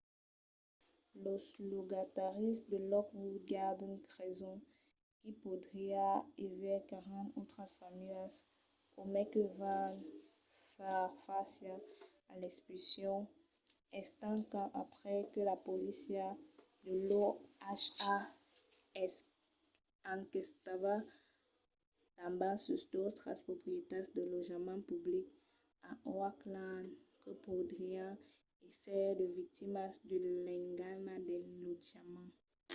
los 1.23 1.43
logataris 1.71 2.57
de 2.71 2.77
lockwood 2.91 3.37
gardens 3.51 4.03
creson 4.11 4.57
qu'i 5.19 5.31
podriá 5.43 6.05
aver 6.45 6.79
40 6.89 7.35
autras 7.39 7.71
familhas 7.81 8.33
o 8.99 9.01
mai 9.13 9.25
que 9.33 9.43
van 9.59 9.93
far 10.79 11.03
fàcia 11.25 11.73
a 12.31 12.33
l'expulsion 12.41 13.17
estent 14.01 14.39
qu'an 14.51 14.69
aprés 14.83 15.29
que 15.33 15.41
la 15.51 15.57
polícia 15.67 16.25
de 16.85 16.93
l'oha 17.09 18.19
enquestava 20.15 20.95
tanben 22.17 22.55
sus 22.65 22.81
d'autras 22.91 23.39
proprietats 23.47 24.07
de 24.15 24.21
lotjament 24.31 24.81
public 24.89 25.25
a 25.89 25.89
oakland 26.25 26.87
que 27.21 27.31
podrián 27.45 28.13
èsser 28.69 29.05
de 29.19 29.25
victimas 29.39 29.93
de 30.09 30.17
l'engana 30.45 31.13
del 31.29 31.43
lotjament 31.65 32.31